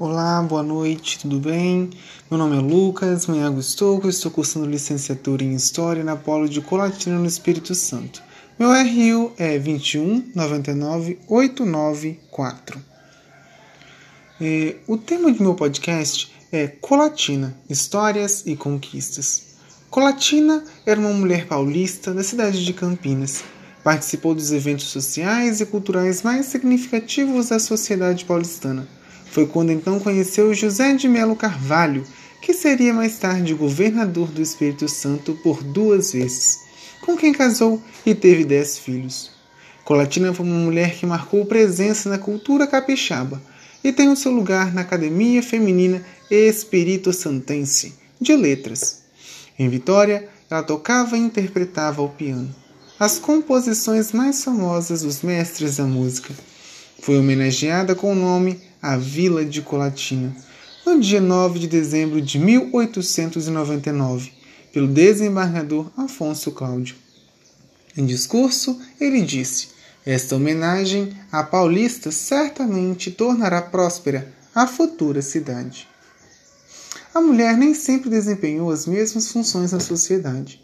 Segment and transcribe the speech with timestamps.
[0.00, 1.90] Olá, boa noite, tudo bem?
[2.30, 7.18] Meu nome é Lucas Manhago Estouco, estou cursando licenciatura em História na Polo de Colatina
[7.18, 8.22] no Espírito Santo.
[8.58, 12.82] Meu RU é 21 99 894.
[14.40, 19.48] É, o tema do meu podcast é Colatina, Histórias e Conquistas.
[19.90, 23.44] Colatina era uma mulher paulista da cidade de Campinas.
[23.84, 28.88] Participou dos eventos sociais e culturais mais significativos da sociedade paulistana
[29.30, 32.04] foi quando então conheceu José de Melo Carvalho,
[32.42, 36.60] que seria mais tarde governador do Espírito Santo por duas vezes,
[37.00, 39.30] com quem casou e teve dez filhos.
[39.84, 43.40] Colatina foi uma mulher que marcou presença na cultura capixaba
[43.82, 49.02] e tem o seu lugar na Academia Feminina Espírito Santense de Letras.
[49.58, 52.54] Em Vitória, ela tocava e interpretava ao piano
[52.98, 56.34] as composições mais famosas dos mestres da música.
[57.00, 60.34] Foi homenageada com o nome a Vila de Colatina,
[60.86, 64.32] no dia 9 de dezembro de 1899,
[64.72, 66.96] pelo desembargador Afonso Cláudio.
[67.96, 69.68] Em discurso, ele disse:
[70.06, 75.86] Esta homenagem à Paulista certamente tornará próspera a futura cidade.
[77.12, 80.62] A mulher nem sempre desempenhou as mesmas funções na sociedade.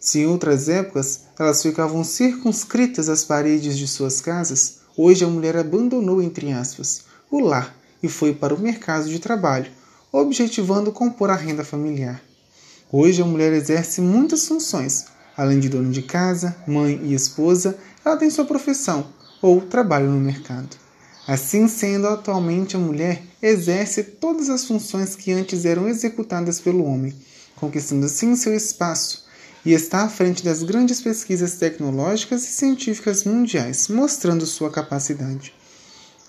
[0.00, 5.56] Se em outras épocas elas ficavam circunscritas às paredes de suas casas, hoje a mulher
[5.56, 9.70] abandonou, entre aspas, o lar e foi para o mercado de trabalho,
[10.12, 12.22] objetivando compor a renda familiar.
[12.92, 15.06] Hoje a mulher exerce muitas funções.
[15.34, 19.06] Além de dona de casa, mãe e esposa, ela tem sua profissão
[19.40, 20.76] ou trabalho no mercado.
[21.26, 27.14] Assim sendo, atualmente a mulher exerce todas as funções que antes eram executadas pelo homem,
[27.56, 29.24] conquistando assim seu espaço
[29.64, 35.54] e está à frente das grandes pesquisas tecnológicas e científicas mundiais, mostrando sua capacidade.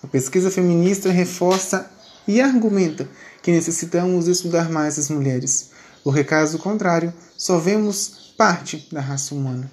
[0.03, 1.89] A pesquisa feminista reforça
[2.27, 3.07] e argumenta
[3.41, 5.71] que necessitamos estudar mais as mulheres,
[6.03, 9.71] porque caso contrário, só vemos parte da raça humana.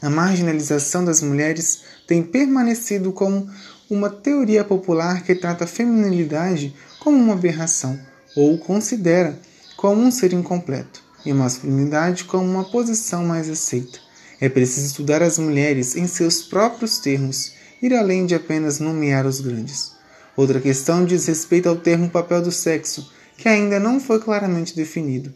[0.00, 3.48] A marginalização das mulheres tem permanecido como
[3.90, 7.98] uma teoria popular que trata a feminilidade como uma aberração
[8.34, 9.38] ou considera
[9.76, 13.98] como um ser incompleto e a masculinidade como uma posição mais aceita.
[14.40, 19.40] É preciso estudar as mulheres em seus próprios termos ir além de apenas nomear os
[19.40, 19.92] grandes.
[20.36, 25.32] Outra questão diz respeito ao termo papel do sexo, que ainda não foi claramente definido.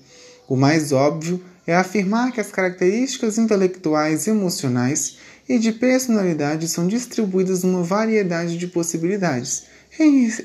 [0.49, 5.19] O mais óbvio é afirmar que as características intelectuais, emocionais
[5.49, 9.65] e de personalidade são distribuídas numa variedade de possibilidades,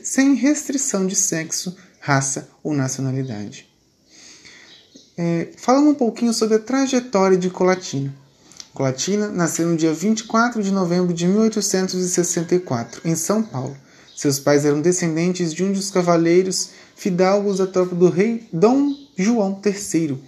[0.03, 3.67] sem restrição de sexo, raça ou nacionalidade.
[5.17, 8.13] É, falando um pouquinho sobre a trajetória de Colatina.
[8.75, 13.73] Colatina nasceu no dia 24 de novembro de 1864, em São Paulo.
[14.13, 19.61] Seus pais eram descendentes de um dos cavaleiros fidalgos da tropa do rei Dom João
[19.65, 20.21] III.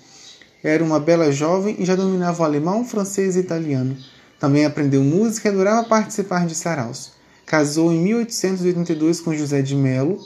[0.64, 3.98] Era uma bela jovem e já dominava o alemão, francês e italiano.
[4.40, 7.12] Também aprendeu música e adorava participar de saraus.
[7.46, 10.22] Casou em 1882 com José de Melo,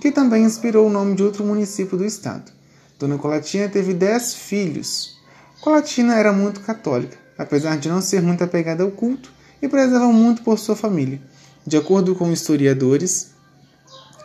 [0.00, 2.50] que também inspirou o nome de outro município do estado.
[2.98, 5.18] Dona Colatina teve dez filhos.
[5.60, 9.32] Colatina era muito católica apesar de não ser muito apegada ao culto,
[9.62, 11.20] e prezava muito por sua família.
[11.66, 13.30] De acordo com historiadores,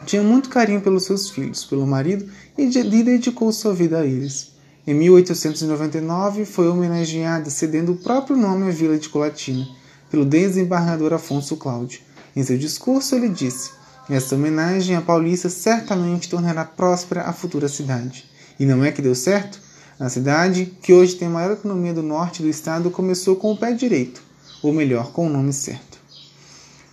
[0.06, 4.52] tinha muito carinho pelos seus filhos, pelo marido e dedicou sua vida a eles.
[4.86, 9.66] Em 1899 foi homenageada cedendo o próprio nome à vila de Colatina,
[10.12, 12.02] pelo desembargador Afonso Cláudio.
[12.36, 13.72] Em seu discurso ele disse:
[14.10, 18.26] Esta homenagem à Paulista certamente tornará próspera a futura cidade.
[18.60, 19.60] E não é que deu certo?
[20.00, 23.58] A cidade, que hoje tem a maior economia do norte do estado, começou com o
[23.58, 24.24] pé direito,
[24.64, 26.00] ou melhor, com o nome certo.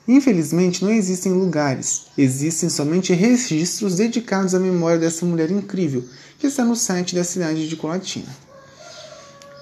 [0.06, 6.04] Infelizmente, não existem lugares, existem somente registros dedicados à memória dessa mulher incrível,
[6.38, 8.28] que está no site da cidade de Colatina.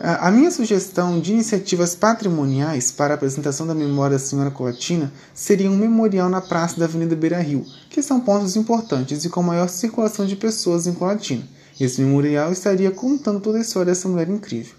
[0.01, 5.71] A minha sugestão de iniciativas patrimoniais para a apresentação da memória da senhora Colatina seria
[5.71, 9.69] um memorial na praça da Avenida Beira Rio, que são pontos importantes e com maior
[9.69, 14.75] circulação de pessoas em Colatina esse memorial estaria contando toda a história dessa mulher incrível.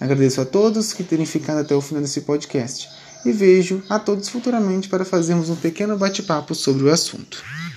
[0.00, 2.88] Agradeço a todos que terem ficado até o final desse podcast
[3.24, 7.42] e vejo a todos futuramente para fazermos um pequeno bate-papo sobre o assunto.